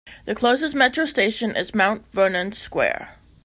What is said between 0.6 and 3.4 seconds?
Metro station is Mount Vernon Square.